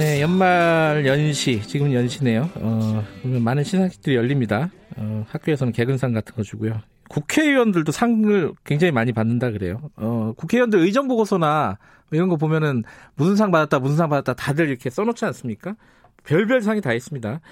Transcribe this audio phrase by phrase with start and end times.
[0.00, 2.48] 네, 연말 연시, 지금은 연시네요.
[2.54, 4.70] 어, 많은 시상식들이 열립니다.
[4.96, 6.80] 어, 학교에서는 개근상 같은 거 주고요.
[7.10, 9.90] 국회의원들도 상을 굉장히 많이 받는다 그래요.
[9.96, 11.76] 어, 국회의원들 의정 보고서나
[12.12, 12.82] 이런 거 보면은
[13.14, 15.76] 무슨 상 받았다, 무슨 상 받았다 다들 이렇게 써놓지 않습니까?
[16.24, 17.42] 별별 상이 다 있습니다.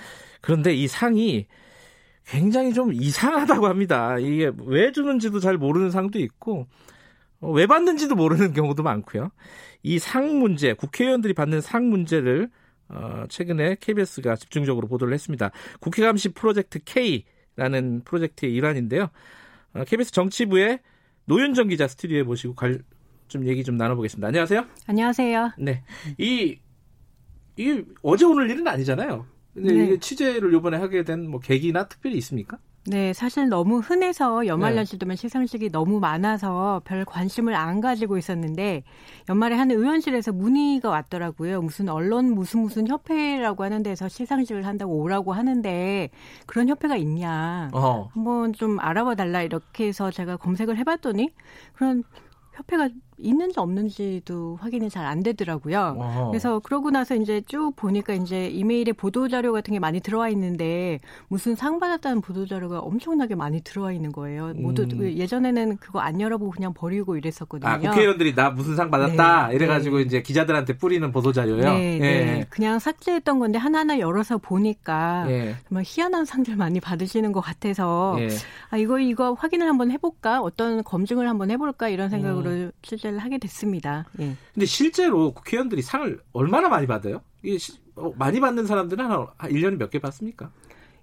[0.41, 1.49] 그런데 이 상이
[2.27, 4.17] 굉장히 좀 이상하다고 합니다.
[4.19, 6.67] 이게 왜 주는지도 잘 모르는 상도 있고, 어,
[7.41, 9.31] 왜 받는지도 모르는 경우도 많고요.
[9.83, 12.51] 이 상 문제, 국회의원들이 받는 상 문제를
[12.89, 15.51] 어, 최근에 KBS가 집중적으로 보도를 했습니다.
[15.81, 19.11] 국회 감시 프로젝트 K라는 프로젝트의 일환인데요.
[19.75, 20.81] 어, KBS 정치부의
[21.27, 22.81] 노윤정 기자 스튜디오에 모시고 갈,
[23.29, 24.27] 좀 얘기 좀 나눠보겠습니다.
[24.29, 24.65] 안녕하세요.
[24.87, 25.53] 안녕하세요.
[25.59, 25.83] 네.
[26.17, 26.59] 이,
[27.59, 29.27] 이 어제 오늘 일은 아니잖아요.
[29.53, 29.85] 근데 네.
[29.85, 32.59] 이게 취재를 이번에 하게 된 뭐 계기나 특별히 있습니까?
[32.87, 35.21] 네, 사실 너무 흔해서 연말 연시 되면 네.
[35.21, 38.83] 시상식이 너무 많아서 별 관심을 안 가지고 있었는데
[39.29, 41.61] 연말에 한 의원실에서 문의가 왔더라고요.
[41.61, 46.09] 무슨 언론 무슨 무슨 협회라고 하는 데서 시상식을 한다고 오라고 하는데
[46.47, 47.69] 그런 협회가 있냐.
[47.75, 48.09] 어.
[48.15, 51.35] 한번 좀 알아봐 달라 이렇게 해서 제가 검색을 해 봤더니
[51.75, 52.05] 그런
[52.55, 52.89] 협회가
[53.19, 55.95] 있는지 없는지도 확인이 잘 안 되더라고요.
[55.97, 60.29] 와 그래서 그러고 나서 이제 쭉 보니까 이제 이메일에 보도 자료 같은 게 많이 들어와
[60.29, 64.53] 있는데 무슨 상 받았다는 보도 자료가 엄청나게 많이 들어와 있는 거예요.
[64.57, 65.01] 모두 음.
[65.03, 67.71] 예전에는 그거 안 열어보고 그냥 버리고 이랬었거든요.
[67.71, 70.03] 아, 국회의원들이 나 무슨 상 받았다 네, 이래가지고 네.
[70.03, 71.63] 이제 기자들한테 뿌리는 보도 자료요.
[71.63, 72.47] 네, 네, 예.
[72.51, 75.57] 그냥 삭제했던 건데 하나하나 열어서 보니까 예.
[75.69, 78.29] 정말 희한한 상들 많이 받으시는 것 같아서 예.
[78.71, 82.73] 아 이거 이거 확인을 한번 해볼까 어떤 검증을 한번 해볼까 이런 생각으로 음.
[83.09, 84.07] 취재를 하게 됐습니다.
[84.21, 84.35] 예.
[84.55, 87.21] 근데 실제로 국회의원들이 상을 얼마나 많이 받아요?
[87.43, 87.59] 이게
[87.97, 90.51] 어, 많이 받는 사람들은 한 1년에 몇 개 받습니까?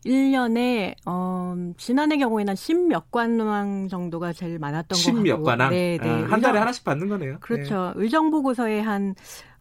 [0.05, 5.69] 1년에 어 지난해 경우에는 10몇 관왕 정도가 제일 많았던 것 같고 10몇 관왕?
[5.71, 6.07] 네, 네.
[6.09, 7.37] 아, 한 달에 하나씩 받는 거네요.
[7.41, 7.93] 그렇죠.
[7.95, 8.03] 네.
[8.03, 9.15] 의정 보고서에 한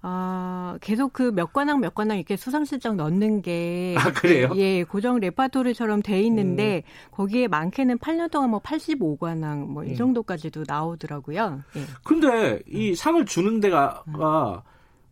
[0.07, 4.51] 아, 계속 그 몇 관왕 몇 관왕 이렇게 수상실장 넣는 게 아, 그래요?
[4.55, 7.09] 예, 고정 레파토리처럼 돼 있는데 음.
[7.13, 9.95] 거기에 많게는 8년 동안 뭐 85관왕 뭐이 음.
[9.97, 11.63] 정도까지도 나오더라고요.
[11.77, 11.81] 예.
[12.05, 14.15] 근데 이 상을 주는 데가 음.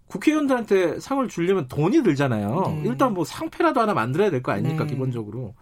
[0.08, 2.64] 국회의원들한테 상을 주려면 돈이 들잖아요.
[2.66, 2.82] 네.
[2.84, 4.90] 일단 뭐 상패라도 하나 만들어야 될 거 아닙니까, 네.
[4.90, 5.54] 기본적으로.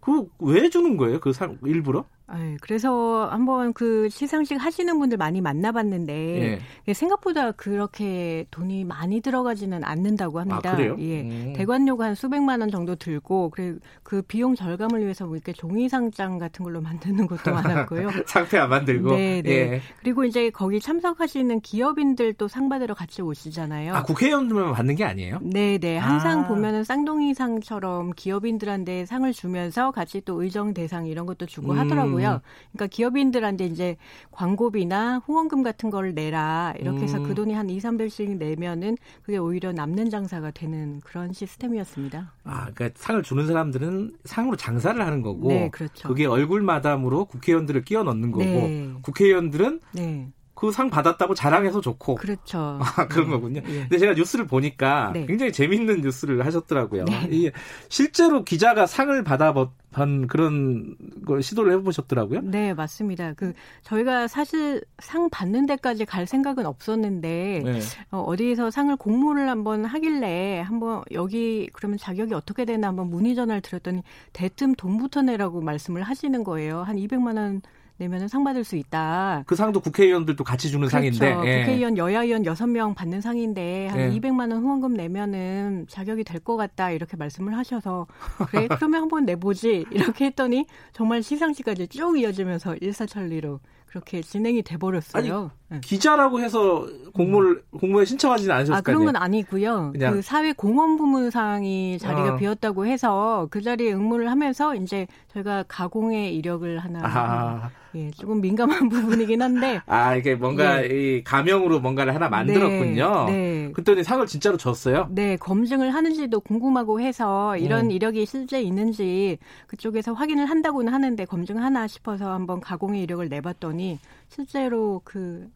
[0.00, 1.20] 그 왜 주는 거예요?
[1.20, 2.06] 그 상 일부러?
[2.34, 6.92] 네, 그래서 한번 그 시상식 하시는 분들 많이 만나봤는데 예.
[6.92, 10.72] 생각보다 그렇게 돈이 많이 들어가지는 않는다고 합니다.
[10.72, 10.96] 아, 그래요?
[11.00, 11.52] 예, 음.
[11.56, 16.38] 대관료가 한 수백만 원 정도 들고 그래 그 비용 절감을 위해서 뭐 이렇게 종이 상장
[16.38, 18.08] 같은 걸로 만드는 것도 많았고요.
[18.26, 19.16] 상패 안 만들고.
[19.16, 19.50] 네, 네.
[19.50, 19.80] 예.
[20.00, 23.94] 그리고 이제 거기 참석하시는 기업인들도 상 받으러 같이 오시잖아요.
[23.94, 25.38] 아 국회의원들만 받는 게 아니에요?
[25.42, 25.96] 네, 네.
[25.98, 26.48] 항상 아.
[26.48, 31.78] 보면은 쌍둥이 상처럼 기업인들한테 상을 주면서 같이 또 의정 대상 이런 것도 주고 음.
[31.78, 32.19] 하더라고요.
[32.22, 32.40] 거고요.
[32.72, 33.96] 그러니까 기업인들한테 이제
[34.30, 37.24] 광고비나 후원금 같은 걸 내라 이렇게 해서 음.
[37.24, 42.32] 그 돈이 한 2, 300씩 내면은 그게 오히려 남는 장사가 되는 그런 시스템이었습니다.
[42.44, 46.08] 아, 그러니까 상을 주는 사람들은 상으로 장사를 하는 거고 네, 그렇죠.
[46.08, 48.92] 그게 얼굴 마담으로 국회의원들을 끼워 넣는 거고 네.
[49.02, 50.32] 국회의원들은 네.
[50.60, 52.16] 그 상 받았다고 자랑해서 좋고.
[52.16, 52.78] 그렇죠.
[52.96, 53.32] 아, 그런 네.
[53.32, 53.62] 거군요.
[53.66, 53.80] 예.
[53.80, 55.24] 근데 제가 뉴스를 보니까 네.
[55.24, 57.06] 굉장히 재밌는 뉴스를 하셨더라고요.
[57.06, 57.28] 네.
[57.30, 57.50] 이
[57.88, 62.42] 실제로 기자가 상을 받아본 그런 걸 시도를 해보셨더라고요.
[62.42, 63.32] 네, 맞습니다.
[63.32, 63.54] 그
[63.84, 67.80] 저희가 사실 상 받는 데까지 갈 생각은 없었는데 네.
[68.10, 73.62] 어, 디에서 상을 공모를 한번 하길래 한번 여기 그러면 자격이 어떻게 되나 한번 문의 전화를
[73.62, 74.02] 드렸더니
[74.34, 76.82] 대뜸 돈부터 내라고 말씀을 하시는 거예요.
[76.82, 77.62] 한 200만 원
[78.00, 79.44] 내면은 상 받을 수 있다.
[79.46, 81.18] 그 상도 국회의원들도 같이 주는 그렇죠.
[81.18, 81.48] 상인데.
[81.48, 81.60] 예.
[81.64, 84.10] 국회의원 여야의원 6명 받는 상인데 한 예.
[84.18, 88.06] 200만 원 후원금 내면은 자격이 될 것 같다 이렇게 말씀을 하셔서
[88.48, 90.64] 그래 그러면 한번 내보지 이렇게 했더니
[90.94, 95.50] 정말 시상식까지 쭉 이어지면서 일사천리로 그렇게 진행이 돼 버렸어요.
[95.68, 95.80] 네.
[95.82, 99.90] 기자라고 해서 공모를 공모에 신청하지는 않으셨을 아, 그런 건 아니고요.
[99.92, 100.12] 그냥.
[100.14, 102.36] 그 사회 공헌 부문상이 자리가 어.
[102.36, 107.70] 비었다고 해서 그 자리에 응모를 하면서 이제 저희가 가공의 이력을 하나 아.
[107.94, 109.80] 예, 조금 민감한 부분이긴 한데.
[109.86, 110.88] 아, 이게 뭔가 예.
[110.88, 113.26] 이 가명으로 뭔가를 하나 만들었군요.
[113.26, 113.72] 네, 네.
[113.72, 115.08] 그랬더니 상을 진짜로 줬어요?
[115.10, 117.90] 네, 검증을 하는지도 궁금하고 해서 이런 음.
[117.90, 123.98] 이력이 실제 있는지 그쪽에서 확인을 한다고는 하는데 검증하나 싶어서 한번 가공의 이력을 내봤더니
[124.28, 125.48] 실제로 그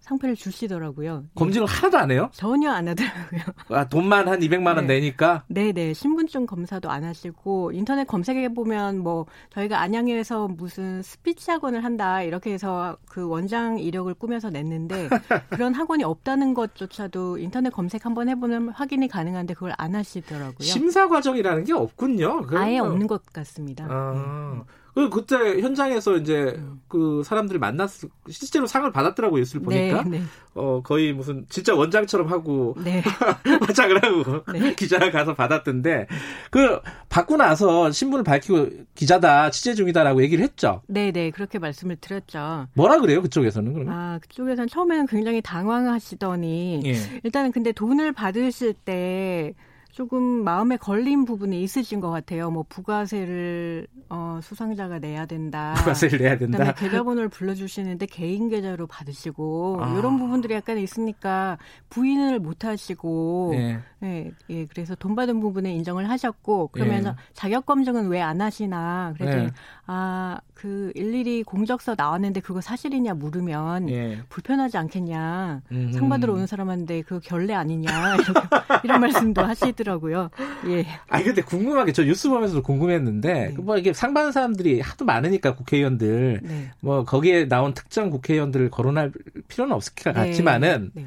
[0.00, 1.24] 상패를 주시더라고요.
[1.34, 1.72] 검증을 예.
[1.72, 2.30] 하나도 안 해요?
[2.32, 3.40] 전혀 안 하더라고요.
[3.70, 4.94] 아, 돈만 한 200만 원 네.
[4.94, 5.44] 내니까?
[5.48, 5.94] 네네.
[5.94, 12.52] 신분증 검사도 안 하시고 인터넷 검색해 보면 뭐 저희가 안양에서 무슨 스피치 학원을 한다 이렇게
[12.52, 15.08] 해서 그 원장 이력을 꾸며서 냈는데
[15.50, 20.60] 그런 학원이 없다는 것조차도 인터넷 검색 한번 해보면 확인이 가능한데 그걸 안 하시더라고요.
[20.60, 22.46] 심사 과정이라는 게 없군요.
[22.54, 23.86] 아예 없는 것 같습니다.
[23.88, 24.54] 아.
[24.56, 24.62] 네.
[24.94, 26.80] 그 그때 현장에서 이제 음.
[26.88, 27.90] 그 사람들이 만났
[28.28, 30.22] 실제로 상을 받았더라고요 뉴스를 보니까 네, 네.
[30.54, 33.02] 어 거의 무슨 진짜 원장처럼 하고 네.
[33.66, 34.74] 화장을 하고 네.
[34.74, 36.06] 기자가 가서 받았던데
[36.50, 40.82] 그 받고 나서 신분을 밝히고 기자다 취재 중이다라고 얘기를 했죠.
[40.88, 42.66] 네네 네, 그렇게 말씀을 드렸죠.
[42.74, 43.94] 뭐라 그래요 그쪽에서는 그러면?
[43.94, 46.94] 아 그쪽에서는 처음에는 굉장히 당황하시더니 예.
[47.22, 49.54] 일단은 근데 돈을 받으실 때
[49.92, 52.50] 조금 마음에 걸린 부분이 있으신 것 같아요.
[52.50, 55.74] 뭐 부가세를 어, 수상자가 내야 된다.
[55.78, 56.58] 부가세를 내야 된다.
[56.58, 59.98] 그다음에 계좌번호를 불러주시는데 개인 계좌로 받으시고 아.
[59.98, 61.58] 이런 부분들이 약간 있으니까
[61.90, 63.80] 부인을 못 하시고 예.
[64.04, 67.14] 예, 예, 그래서 돈 받은 부분에 인정을 하셨고 그러면서 예.
[67.34, 69.50] 자격 검증은 왜 안 하시나 그랬더니 예.
[69.86, 74.18] 아 그 일일이 공적서 나왔는데 그거 사실이냐 물으면 예.
[74.28, 75.92] 불편하지 않겠냐 음.
[75.92, 78.32] 상 받으러 오는 사람한테 그 결례 아니냐 이렇게,
[78.84, 80.28] 이런 말씀도 하시더라고요.
[80.66, 80.86] 예.
[81.08, 83.54] 아니 근데 궁금한 게 저 뉴스 보면서도 궁금했는데 네.
[83.58, 86.70] 뭐 이게 상 받는 사람들이 하도 많으니까 국회의원들 네.
[86.80, 89.12] 뭐 거기에 나온 특정 국회의원들을 거론할
[89.48, 90.26] 필요는 없을 것 네.
[90.26, 90.90] 같지만은.
[90.94, 91.06] 네.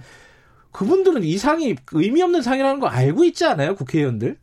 [0.71, 4.37] 그분들은 이 상이 의미 없는 상이라는 거 알고 있지 않아요, 국회의원들?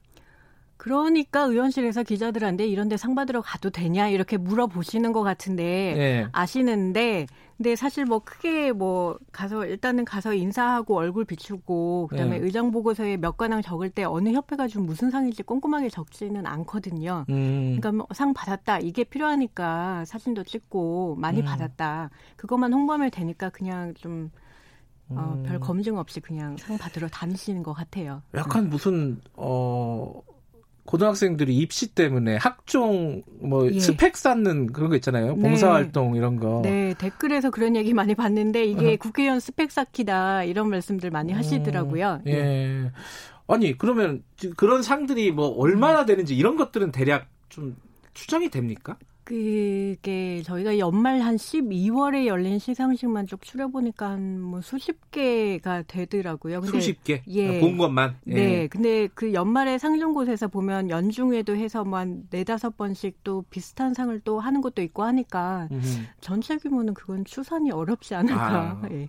[0.81, 6.27] 그러니까 의원실에서 기자들한테 이런데 상 받으러 가도 되냐 이렇게 물어보시는 것 같은데 네.
[6.32, 7.27] 아시는데
[7.59, 12.44] 근데 사실 뭐 크게 뭐 가서 일단은 가서 인사하고 얼굴 비추고 그다음에 네.
[12.47, 17.26] 의정 보고서에 몇 관왕 적을 때 어느 협회가 좀 무슨 상인지 꼼꼼하게 적지는 않거든요.
[17.29, 17.76] 음.
[17.79, 21.44] 그러니까 뭐 상 받았다 이게 필요하니까 사진도 찍고 많이 음.
[21.44, 24.31] 받았다 그것만 홍보하면 되니까 그냥 좀
[25.11, 25.61] 어, 별 음.
[25.61, 28.23] 검증 없이 그냥 상 받으러 다니시는 것 같아요.
[28.35, 30.23] 약간 무슨 어
[30.90, 33.78] 고등학생들이 입시 때문에 학종 뭐 예.
[33.78, 35.37] 스펙 쌓는 그런 거 있잖아요.
[35.37, 35.42] 네.
[35.42, 36.19] 봉사활동 네.
[36.19, 36.62] 이런 거.
[36.64, 38.96] 네, 댓글에서 그런 얘기 많이 봤는데 이게 어.
[38.96, 42.22] 국회의원 스펙 쌓기다 이런 말씀들 많이 하시더라고요.
[42.26, 42.32] 예.
[42.32, 42.92] 예.
[43.46, 44.25] 아니 그러면
[44.56, 47.76] 그런 상들이 뭐 얼마나 되는지 이런 것들은 대략 좀
[48.12, 48.96] 추정이 됩니까?
[49.31, 56.61] 그게 저희가 연말 한 12월에 열린 시상식만 쭉 추려보니까 한 뭐 수십 개가 되더라고요.
[56.61, 57.23] 근데 수십 개?
[57.29, 57.59] 예.
[57.59, 58.17] 아, 본 것만?
[58.27, 58.35] 예.
[58.35, 58.67] 네.
[58.67, 64.61] 근데 그 연말에 상중곳에서 보면 연중에도 해서 뭐한 네다섯 번씩 또 비슷한 상을 또 하는
[64.61, 65.87] 것도 있고 하니까 음흠.
[66.21, 68.81] 전체 규모는 그건 추산이 어렵지 않을까.
[68.83, 68.88] 아.
[68.91, 69.09] 예.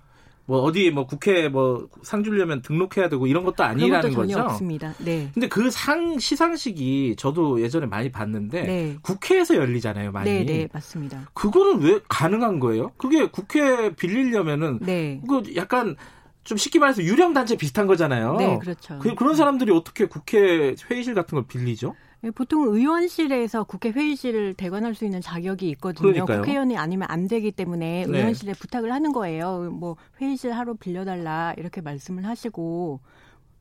[0.51, 4.39] 뭐 어디 뭐 국회 뭐 상 주려면 등록해야 되고 이런 것도 아니라는 거죠.
[4.39, 4.93] 없습니다.
[4.99, 5.29] 네.
[5.33, 8.97] 근데 그 상 시상식이 저도 예전에 많이 봤는데 네.
[9.01, 10.29] 국회에서 열리잖아요, 많이.
[10.29, 11.29] 네, 네, 맞습니다.
[11.33, 12.91] 그거는 왜 가능한 거예요?
[12.97, 15.21] 그게 국회 빌리려면은 네.
[15.29, 15.95] 그 약간
[16.43, 18.35] 좀 쉽게 말해서 유령 단체 비슷한 거잖아요.
[18.35, 18.99] 네, 그렇죠.
[18.99, 21.95] 그, 그런 사람들이 어떻게 국회 회의실 같은 걸 빌리죠?
[22.23, 26.11] 예, 보통 의원실에서 국회 회의실을 대관할 수 있는 자격이 있거든요.
[26.11, 26.41] 그러니까요.
[26.41, 28.19] 국회의원이 아니면 안 되기 때문에 네.
[28.19, 29.71] 의원실에 부탁을 하는 거예요.
[29.71, 32.99] 뭐 회의실 하루 빌려달라 이렇게 말씀을 하시고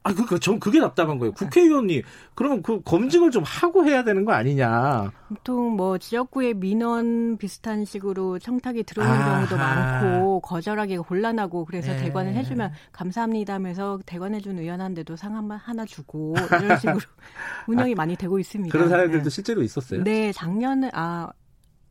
[0.02, 1.32] 아, 그러니까 전 그게 답답한 거예요.
[1.32, 2.02] 국회의원이
[2.34, 5.12] 그러면 그 검증을 좀 하고 해야 되는 거 아니냐.
[5.28, 9.34] 보통 뭐 지역구의 민원 비슷한 식으로 청탁이 들어오는 아하.
[9.46, 11.98] 경우도 많고 거절하기 곤란하고 그래서 네.
[11.98, 16.98] 대관을 해주면 감사합니다 하면서 대관해준 의원한테도 상 하나 주고 이런 식으로
[17.68, 18.72] 운영이 아, 많이 되고 있습니다.
[18.72, 19.30] 그런 사람들도 네.
[19.30, 20.02] 실제로 있었어요?
[20.04, 21.30] 네, 작년에 아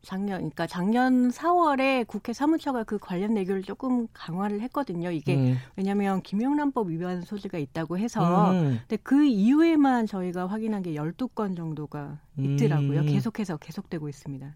[0.02, 5.10] 작년, 그러니까 작년 4월에 국회 사무처가 그 관련 내교를 조금 강화를 했거든요.
[5.10, 5.56] 이게 음.
[5.76, 8.52] 왜냐하면 김영란법 위반 소지가 있다고 해서.
[8.52, 8.80] 음.
[8.80, 13.00] 근데 그 이후에만 저희가 확인한 게 12건 정도가 있더라고요.
[13.00, 13.06] 음.
[13.06, 14.54] 계속해서 계속되고 있습니다.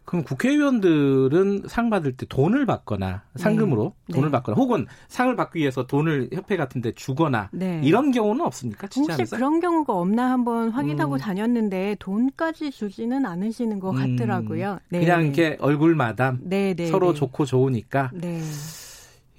[0.00, 0.04] 음.
[0.04, 4.14] 그럼 국회의원들은 상 받을 때 돈을 받거나 상금으로 네.
[4.14, 4.32] 돈을 네.
[4.32, 7.80] 받거나 혹은 상을 받기 위해서 돈을 협회 같은 데 주거나 네.
[7.84, 8.88] 이런 경우는 없습니까?
[8.94, 9.24] 혹시?
[9.30, 11.18] 그런 경우가 없나 한번 확인하고 음.
[11.18, 14.16] 다녔는데 돈까지 주지는 않으시는 것 음.
[14.16, 14.78] 같더라고요.
[14.88, 15.00] 네.
[15.00, 18.10] 그냥 이렇게 얼굴 마담 네, 네, 서로 좋고 좋으니까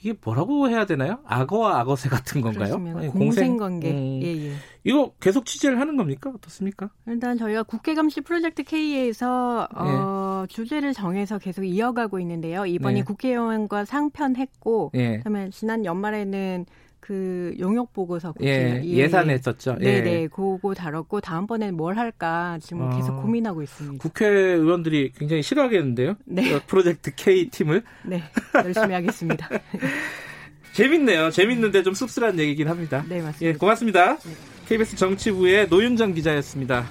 [0.02, 1.20] 이게 뭐라고 해야 되나요?
[1.26, 2.76] 악어와 악어새 같은 건가요?
[2.98, 3.92] 아니, 공생 관계.
[3.92, 4.20] 음.
[4.24, 4.54] 예, 예.
[4.84, 6.32] 이거 계속 취재를 하는 겁니까?
[6.36, 6.90] 어떻습니까?
[7.06, 9.90] 일단 저희가 국회감시 프로젝트 K에서 어, 예.
[9.92, 12.66] 어, 주제를 정해서 계속 이어가고 있는데요.
[12.66, 13.04] 이번이 네.
[13.04, 15.18] 국회의원과 상편했고, 예.
[15.18, 16.66] 그다음에 지난 연말에는
[17.02, 19.78] 그 용역 보고서 예, 예 산했었죠.
[19.82, 19.84] 예.
[19.84, 24.02] 네, 네, 그거 다뤘고 다음번에는 뭘 할까 지금 아, 계속 고민하고 있습니다.
[24.02, 26.16] 국회의원들이 굉장히 싫어하겠는데요.
[26.26, 26.54] 네.
[26.54, 27.84] 어, 프로젝트 K 팀을.
[28.06, 28.24] 네,
[28.64, 29.50] 열심히 하겠습니다.
[30.74, 31.32] 재밌네요.
[31.32, 33.04] 재밌는데 좀 씁쓸한 얘기긴 합니다.
[33.10, 33.46] 네, 맞습니다.
[33.46, 34.18] 예, 고맙습니다.
[34.18, 34.32] 네.
[34.68, 36.86] KBS 정치부의 노윤정 기자였습니다.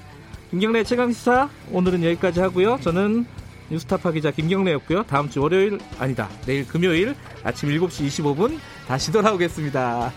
[0.50, 2.78] 김경래 최강 시사 오늘은 여기까지 하고요.
[2.82, 3.24] 저는
[3.70, 5.04] 뉴스타파 기자 김경래였고요.
[5.04, 6.28] 다음 주 월요일 아니다.
[6.44, 7.14] 내일 금요일
[7.44, 8.58] 아침 7시 25분
[8.90, 10.12] 다시 돌아오겠습니다.